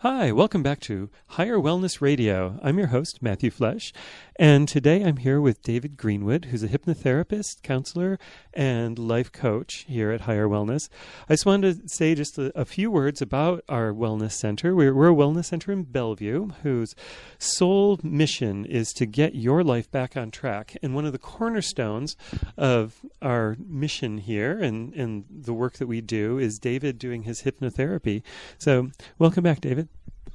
[0.00, 2.60] Hi, welcome back to Higher Wellness Radio.
[2.62, 3.94] I'm your host, Matthew Flesh,
[4.38, 8.18] and today I'm here with David Greenwood, who's a hypnotherapist, counselor,
[8.52, 10.90] and life coach here at Higher Wellness.
[11.30, 14.76] I just wanted to say just a, a few words about our wellness center.
[14.76, 16.94] We're, we're, a wellness center in Bellevue whose
[17.38, 20.76] sole mission is to get your life back on track.
[20.82, 22.16] And one of the cornerstones
[22.58, 27.44] of our mission here and, and the work that we do is David doing his
[27.44, 28.22] hypnotherapy.
[28.58, 29.88] So, welcome back, David.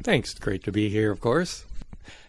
[0.03, 0.33] Thanks.
[0.33, 1.65] Great to be here, of course.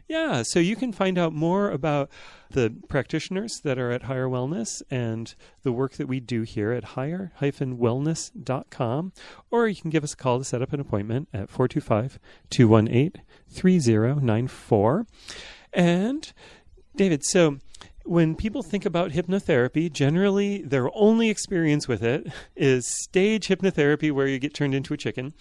[0.09, 2.11] Yeah, so you can find out more about
[2.51, 6.85] the practitioners that are at Higher Wellness and the work that we do here at
[6.85, 9.13] higher-wellness.com,
[9.51, 12.19] or you can give us a call to set up an appointment at 425
[12.51, 15.07] 218 3094.
[15.73, 16.31] And
[16.95, 17.57] David, so
[18.05, 24.27] when people think about hypnotherapy, generally their only experience with it is stage hypnotherapy where
[24.27, 25.35] you get turned into a chicken.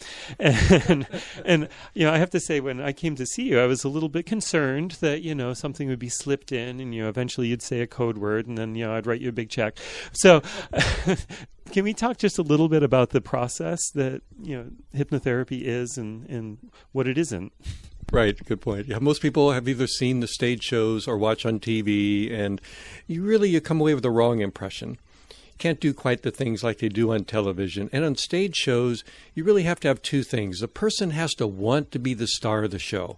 [0.91, 1.07] And
[1.45, 3.83] and you know, I have to say when I came to see you, I was
[3.83, 7.09] a little bit concerned that, you know, something would be slipped in and you know,
[7.09, 9.49] eventually you'd say a code word and then, you know, I'd write you a big
[9.49, 9.77] check.
[10.11, 10.41] So
[11.71, 15.97] can we talk just a little bit about the process that, you know, hypnotherapy is
[15.97, 16.57] and, and
[16.91, 17.53] what it isn't?
[18.11, 18.87] Right, good point.
[18.87, 22.59] Yeah, most people have either seen the stage shows or watch on TV, and
[23.07, 24.97] you really you come away with the wrong impression.
[25.57, 27.89] Can't do quite the things like they do on television.
[27.93, 29.03] And on stage shows,
[29.35, 30.59] you really have to have two things.
[30.59, 33.17] The person has to want to be the star of the show,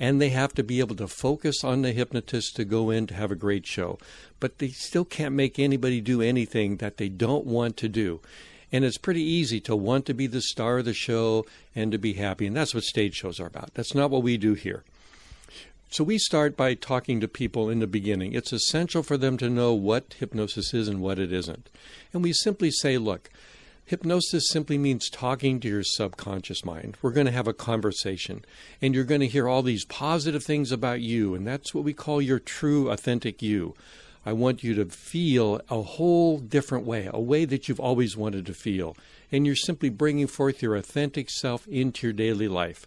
[0.00, 3.14] and they have to be able to focus on the hypnotist to go in to
[3.14, 3.98] have a great show.
[4.40, 8.20] But they still can't make anybody do anything that they don't want to do.
[8.72, 11.98] And it's pretty easy to want to be the star of the show and to
[11.98, 12.46] be happy.
[12.46, 13.74] And that's what stage shows are about.
[13.74, 14.82] That's not what we do here.
[15.90, 18.32] So we start by talking to people in the beginning.
[18.32, 21.68] It's essential for them to know what hypnosis is and what it isn't.
[22.14, 23.28] And we simply say, look,
[23.84, 26.96] hypnosis simply means talking to your subconscious mind.
[27.02, 28.42] We're going to have a conversation,
[28.80, 31.92] and you're going to hear all these positive things about you, and that's what we
[31.92, 33.74] call your true, authentic you.
[34.24, 38.46] I want you to feel a whole different way, a way that you've always wanted
[38.46, 38.96] to feel.
[39.32, 42.86] And you're simply bringing forth your authentic self into your daily life.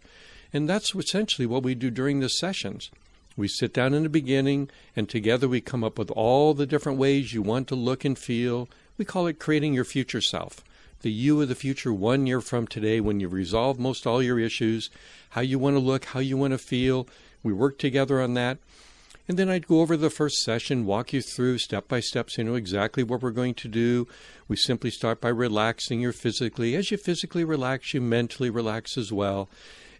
[0.53, 2.89] And that's essentially what we do during the sessions.
[3.35, 6.97] We sit down in the beginning, and together we come up with all the different
[6.97, 8.69] ways you want to look and feel.
[8.97, 10.63] We call it creating your future self.
[11.01, 14.39] The you of the future one year from today, when you've resolved most all your
[14.39, 14.89] issues,
[15.31, 17.09] how you want to look, how you want to feel.
[17.43, 18.57] We work together on that.
[19.27, 22.41] And then I'd go over the first session, walk you through step by step so
[22.41, 24.07] you know exactly what we're going to do.
[24.47, 26.75] We simply start by relaxing you physically.
[26.75, 29.49] As you physically relax, you mentally relax as well.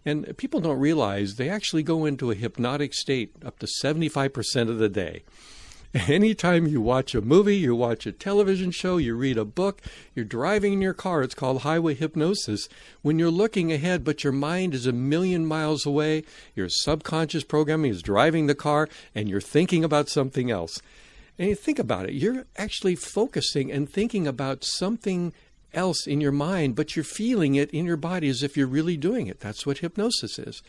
[0.06, 4.78] And people don't realize they actually go into a hypnotic state up to 75% of
[4.78, 5.24] the day.
[6.10, 9.82] Anytime you watch a movie, you watch a television show, you read a book,
[10.14, 12.68] you're driving in your car, it's called highway hypnosis.
[13.02, 17.92] When you're looking ahead, but your mind is a million miles away, your subconscious programming
[17.92, 20.82] is driving the car, and you're thinking about something else.
[21.40, 25.32] And you think about it, you're actually focusing and thinking about something
[25.74, 28.98] else in your mind, but you're feeling it in your body as if you're really
[28.98, 29.40] doing it.
[29.40, 30.62] That's what hypnosis is.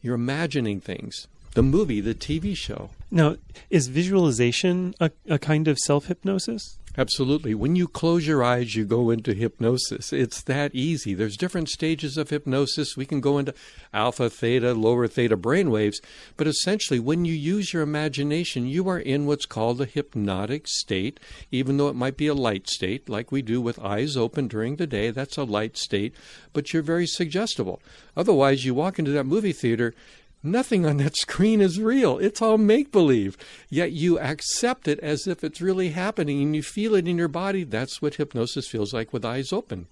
[0.00, 2.88] You're imagining things the movie, the TV show.
[3.14, 3.36] Now,
[3.68, 6.78] is visualization a, a kind of self hypnosis?
[6.96, 7.54] Absolutely.
[7.54, 10.12] When you close your eyes, you go into hypnosis.
[10.12, 11.14] It's that easy.
[11.14, 12.96] There's different stages of hypnosis.
[12.98, 13.54] We can go into
[13.94, 15.96] alpha, theta, lower theta brainwaves.
[16.36, 21.18] But essentially, when you use your imagination, you are in what's called a hypnotic state,
[21.50, 24.76] even though it might be a light state, like we do with eyes open during
[24.76, 25.10] the day.
[25.10, 26.14] That's a light state,
[26.52, 27.80] but you're very suggestible.
[28.16, 29.94] Otherwise, you walk into that movie theater
[30.42, 32.18] Nothing on that screen is real.
[32.18, 33.36] It's all make believe.
[33.70, 37.28] Yet you accept it as if it's really happening and you feel it in your
[37.28, 37.62] body.
[37.62, 39.86] That's what hypnosis feels like with eyes open.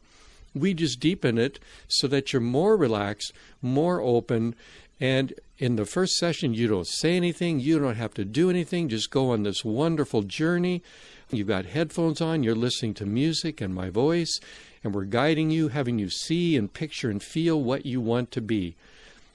[0.53, 4.56] We just deepen it so that you're more relaxed, more open.
[4.99, 8.88] And in the first session, you don't say anything, you don't have to do anything,
[8.88, 10.82] just go on this wonderful journey.
[11.31, 14.41] You've got headphones on, you're listening to music and my voice,
[14.82, 18.41] and we're guiding you, having you see and picture and feel what you want to
[18.41, 18.75] be.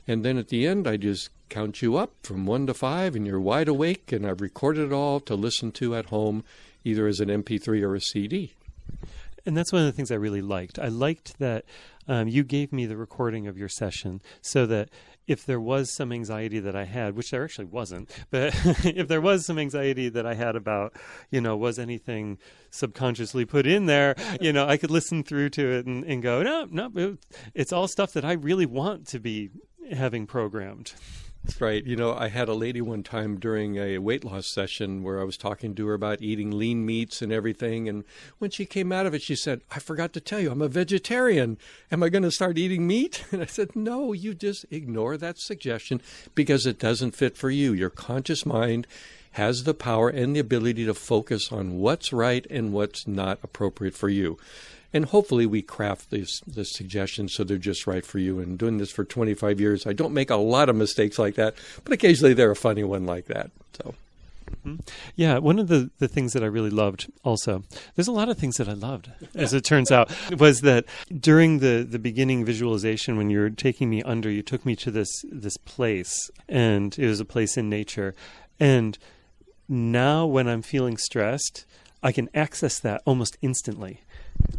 [0.08, 3.26] And then at the end, I just count you up from one to five, and
[3.26, 6.44] you're wide awake, and I've recorded it all to listen to at home,
[6.84, 8.54] either as an MP3 or a CD.
[9.46, 10.80] And that's one of the things I really liked.
[10.80, 11.66] I liked that
[12.08, 14.90] um, you gave me the recording of your session so that
[15.28, 18.54] if there was some anxiety that I had, which there actually wasn't, but
[18.86, 20.94] if there was some anxiety that I had about,
[21.32, 22.38] you know, was anything
[22.70, 26.44] subconsciously put in there, you know, I could listen through to it and, and go,
[26.44, 27.18] no, no,
[27.54, 29.50] it's all stuff that I really want to be
[29.92, 30.94] having programmed.
[31.46, 31.86] That's right.
[31.86, 35.24] You know, I had a lady one time during a weight loss session where I
[35.24, 37.88] was talking to her about eating lean meats and everything.
[37.88, 38.04] And
[38.40, 40.68] when she came out of it, she said, I forgot to tell you, I'm a
[40.68, 41.60] vegetarian.
[41.92, 43.24] Am I going to start eating meat?
[43.32, 46.02] And I said, No, you just ignore that suggestion
[46.34, 47.74] because it doesn't fit for you.
[47.74, 48.88] Your conscious mind
[49.34, 53.94] has the power and the ability to focus on what's right and what's not appropriate
[53.94, 54.40] for you
[54.96, 58.40] and hopefully we craft these the suggestions so they're just right for you.
[58.40, 61.54] And doing this for 25 years, I don't make a lot of mistakes like that,
[61.84, 63.52] but occasionally they're a funny one like that.
[63.74, 63.94] So.
[64.66, 64.76] Mm-hmm.
[65.18, 67.64] Yeah, one of the, the things that I really loved also,
[67.96, 70.10] there's a lot of things that I loved, as it turns out,
[70.40, 70.86] was that
[71.20, 74.92] during the, the beginning visualization, when you were taking me under, you took me to
[74.92, 78.16] this this place, and it was a place in nature.
[78.60, 78.98] And
[79.68, 81.66] now when I'm feeling stressed,
[82.02, 84.02] I can access that almost instantly.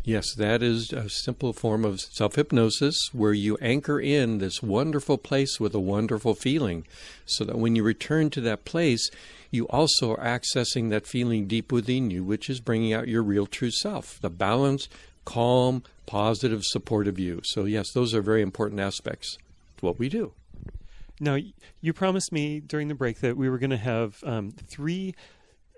[0.05, 5.19] Yes, that is a simple form of self hypnosis where you anchor in this wonderful
[5.19, 6.87] place with a wonderful feeling
[7.25, 9.11] so that when you return to that place,
[9.51, 13.47] you also are accessing that feeling deep within you, which is bringing out your real
[13.47, 14.89] true self, the balanced,
[15.25, 17.41] calm, positive, supportive you.
[17.45, 19.37] So, yes, those are very important aspects
[19.79, 20.33] to what we do.
[21.19, 21.39] Now,
[21.81, 25.15] you promised me during the break that we were going to have um, three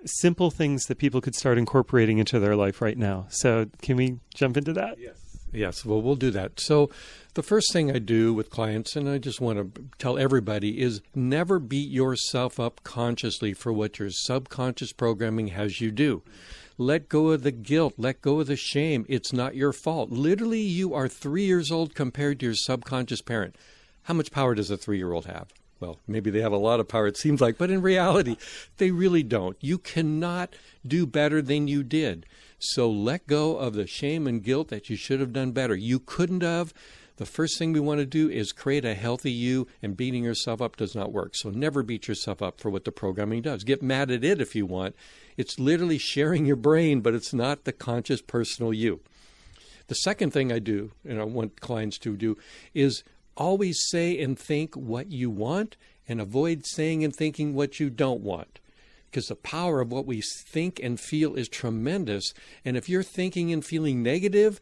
[0.05, 3.27] simple things that people could start incorporating into their life right now.
[3.31, 4.99] So, can we jump into that?
[4.99, 5.29] Yes.
[5.53, 6.61] Yes, well, we'll do that.
[6.61, 6.91] So,
[7.35, 11.01] the first thing I do with clients, and I just want to tell everybody, is
[11.15, 16.23] never beat yourself up consciously for what your subconscious programming has you do.
[16.77, 17.95] Let go of the guilt.
[17.97, 19.07] Let go of the shame.
[19.09, 20.11] It's not your fault.
[20.11, 23.57] Literally, you are three years old compared to your subconscious parent.
[24.05, 25.49] How much power does a three year old have?
[25.81, 28.37] Well, maybe they have a lot of power, it seems like, but in reality,
[28.79, 29.57] they really don't.
[29.61, 30.55] You cannot
[30.87, 32.27] do better than you did.
[32.59, 35.77] So let go of the shame and guilt that you should have done better.
[35.77, 36.75] You couldn't have.
[37.17, 40.63] The first thing we want to do is create a healthy you, and beating yourself
[40.63, 41.33] up does not work.
[41.35, 43.65] So never beat yourself up for what the programming does.
[43.65, 44.95] Get mad at it if you want.
[45.37, 49.01] It's literally sharing your brain, but it's not the conscious personal you.
[49.89, 52.37] The second thing I do, and I want clients to do,
[52.75, 53.03] is
[53.39, 55.77] always say and think what you want
[56.07, 58.61] and avoid saying and thinking what you don't want.
[59.11, 62.35] Because the power of what we think and feel is tremendous.
[62.65, 64.61] And if you're thinking and feeling negative,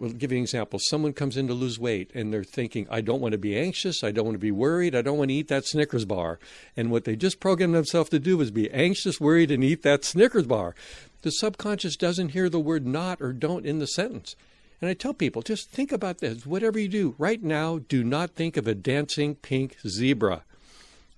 [0.00, 0.78] I'll give you an example.
[0.82, 4.04] Someone comes in to lose weight and they're thinking, I don't want to be anxious.
[4.04, 4.94] I don't want to be worried.
[4.94, 6.38] I don't want to eat that Snickers bar.
[6.76, 10.04] And what they just programmed themselves to do is be anxious, worried, and eat that
[10.04, 10.74] Snickers bar.
[11.22, 14.36] The subconscious doesn't hear the word not or don't in the sentence.
[14.80, 16.46] And I tell people, just think about this.
[16.46, 20.42] Whatever you do right now, do not think of a dancing pink zebra.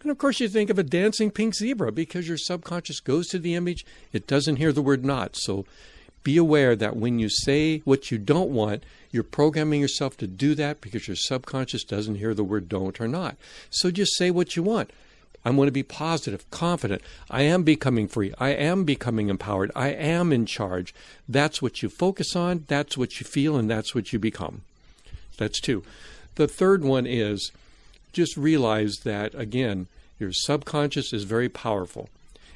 [0.03, 3.38] And of course, you think of a dancing pink zebra because your subconscious goes to
[3.38, 5.37] the image, it doesn't hear the word not.
[5.37, 5.64] So
[6.25, 10.55] be aware that when you say what you don't want, you're programming yourself to do
[10.56, 13.37] that because your subconscious doesn't hear the word don't or not.
[13.70, 14.91] So just say what you want.
[15.44, 17.02] I want to be positive, confident.
[17.30, 18.32] I am becoming free.
[18.38, 19.72] I am becoming empowered.
[19.74, 20.94] I am in charge.
[21.28, 22.64] That's what you focus on.
[22.68, 24.62] That's what you feel, and that's what you become.
[25.38, 25.82] That's two.
[26.36, 27.50] The third one is
[28.12, 32.08] just realize that, again, your subconscious is very powerful.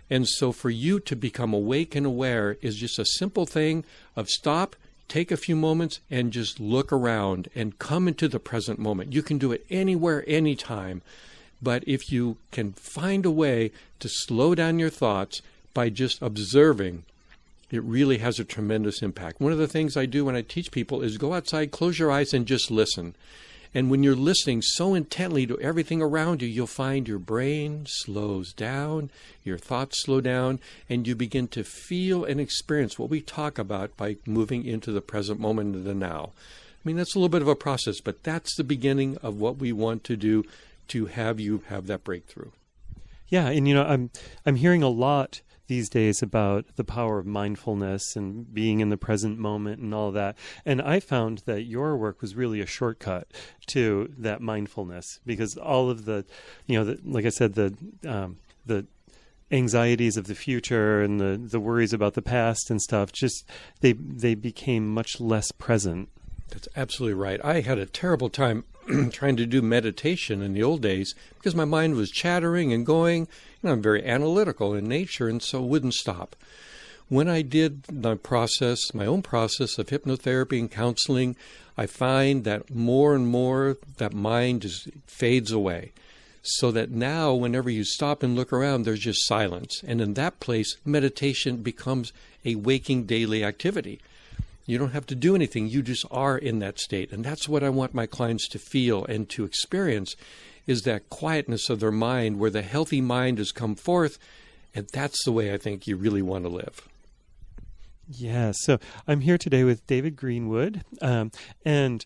[0.09, 3.85] And so for you to become awake and aware is just a simple thing
[4.15, 4.77] of stop,
[5.09, 9.13] take a few moments, and just look around and come into the present moment.
[9.13, 11.03] You can do it anywhere, anytime.
[11.63, 15.41] But if you can find a way to slow down your thoughts
[15.75, 17.05] by just observing,
[17.71, 19.41] it really has a tremendous impact.
[19.41, 22.13] One of the things I do when I teach people is go outside, close your
[22.13, 23.15] eyes, and just listen.
[23.75, 28.53] And when you're listening so intently to everything around you, you'll find your brain slows
[28.53, 29.11] down,
[29.45, 33.95] your thoughts slow down, and you begin to feel and experience what we talk about
[33.97, 36.31] by moving into the present moment of the now.
[36.39, 39.59] I mean, that's a little bit of a process, but that's the beginning of what
[39.59, 40.45] we want to do
[40.89, 42.51] to have you have that breakthrough.
[43.29, 44.11] Yeah, and you know, I'm
[44.45, 48.97] I'm hearing a lot these days about the power of mindfulness and being in the
[48.97, 50.37] present moment and all that.
[50.65, 53.29] And I found that your work was really a shortcut
[53.69, 56.25] to that mindfulness because all of the,
[56.67, 57.77] you know, the, like I said, the
[58.07, 58.87] um, the
[59.51, 63.49] anxieties of the future and the the worries about the past and stuff just
[63.81, 66.09] they they became much less present.
[66.51, 67.41] That's absolutely right.
[67.45, 68.65] I had a terrible time
[69.13, 73.23] trying to do meditation in the old days because my mind was chattering and going.
[73.63, 76.37] You know, I'm very analytical in nature, and so wouldn't stop.
[77.09, 81.37] When I did my process, my own process of hypnotherapy and counseling,
[81.77, 85.93] I find that more and more that mind just fades away.
[86.43, 89.83] So that now, whenever you stop and look around, there's just silence.
[89.87, 92.13] And in that place, meditation becomes
[92.45, 94.01] a waking daily activity.
[94.67, 95.69] You don't have to do anything.
[95.69, 97.13] You just are in that state.
[97.13, 100.17] And that's what I want my clients to feel and to experience
[100.67, 104.19] is that quietness of their mind where the healthy mind has come forth.
[104.75, 106.89] And that's the way I think you really want to live.
[108.09, 111.33] Yeah, so I'm here today with David Greenwood, um,
[111.65, 112.05] and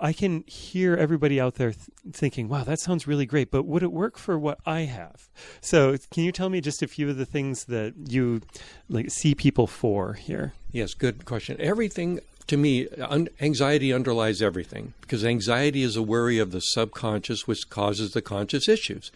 [0.00, 3.82] I can hear everybody out there th- thinking, "Wow, that sounds really great," but would
[3.82, 5.28] it work for what I have?
[5.60, 8.40] So, can you tell me just a few of the things that you
[8.88, 10.54] like see people for here?
[10.72, 11.56] Yes, good question.
[11.60, 17.46] Everything to me, un- anxiety underlies everything because anxiety is a worry of the subconscious,
[17.46, 19.12] which causes the conscious issues.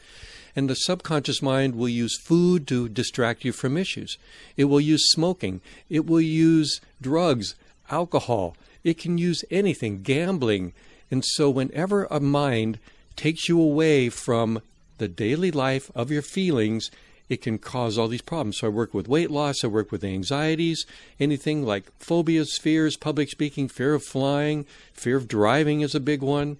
[0.54, 4.18] And the subconscious mind will use food to distract you from issues.
[4.56, 5.62] It will use smoking.
[5.90, 7.56] It will use drugs,
[7.90, 8.56] alcohol.
[8.84, 10.72] It can use anything, gambling.
[11.10, 12.78] And so, whenever a mind
[13.16, 14.60] takes you away from
[14.98, 16.90] the daily life of your feelings,
[17.28, 18.58] it can cause all these problems.
[18.58, 20.84] So I work with weight loss, I work with anxieties,
[21.18, 26.22] anything like phobias, fears, public speaking, fear of flying, fear of driving is a big
[26.22, 26.58] one.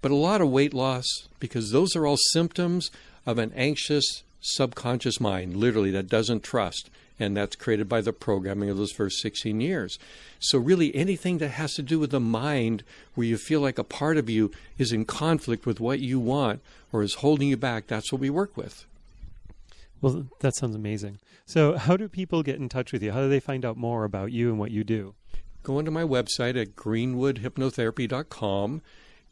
[0.00, 1.06] But a lot of weight loss,
[1.40, 2.90] because those are all symptoms
[3.26, 6.88] of an anxious subconscious mind, literally, that doesn't trust.
[7.20, 9.98] And that's created by the programming of those first 16 years.
[10.38, 12.84] So, really, anything that has to do with the mind
[13.14, 16.60] where you feel like a part of you is in conflict with what you want
[16.92, 18.86] or is holding you back, that's what we work with.
[20.00, 21.18] Well, that sounds amazing.
[21.44, 23.12] So, how do people get in touch with you?
[23.12, 25.14] How do they find out more about you and what you do?
[25.62, 28.82] Go onto my website at greenwoodhypnotherapy.com,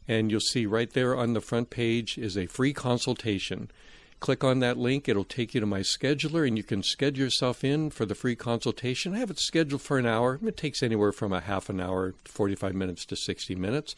[0.07, 3.69] and you'll see right there on the front page is a free consultation.
[4.19, 7.63] Click on that link, it'll take you to my scheduler, and you can schedule yourself
[7.63, 9.13] in for the free consultation.
[9.13, 10.39] I have it scheduled for an hour.
[10.43, 13.95] It takes anywhere from a half an hour, 45 minutes to 60 minutes.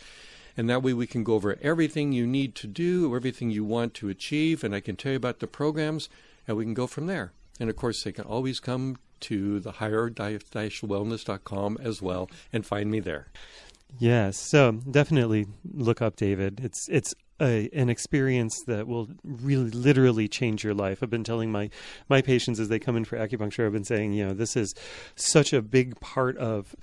[0.58, 3.94] And that way we can go over everything you need to do, everything you want
[3.96, 6.10] to achieve, and I can tell you about the programs
[6.48, 7.32] and we can go from there.
[7.60, 13.00] And of course, they can always come to the higher-wellness.com as well and find me
[13.00, 13.28] there.
[13.98, 16.62] Yes, so definitely look up David.
[16.64, 21.02] It's it's a, an experience that will really literally change your life.
[21.02, 21.70] I've been telling my
[22.08, 24.74] my patients as they come in for acupuncture, I've been saying, you know, this is
[25.16, 26.76] such a big part of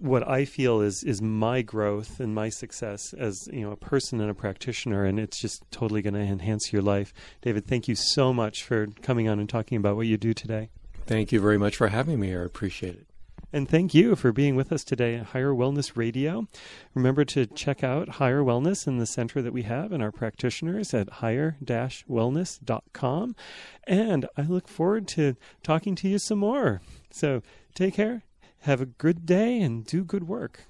[0.00, 4.20] what I feel is is my growth and my success as you know a person
[4.20, 7.12] and a practitioner, and it's just totally going to enhance your life.
[7.42, 10.70] David, thank you so much for coming on and talking about what you do today.
[11.06, 12.28] Thank you very much for having me.
[12.28, 12.42] Here.
[12.42, 13.11] I appreciate it.
[13.52, 16.48] And thank you for being with us today at Higher Wellness Radio.
[16.94, 20.94] Remember to check out Higher Wellness in the center that we have and our practitioners
[20.94, 23.36] at higher-wellness.com.
[23.84, 26.80] And I look forward to talking to you some more.
[27.10, 27.42] So
[27.74, 28.22] take care
[28.62, 30.66] have a good day and do good work.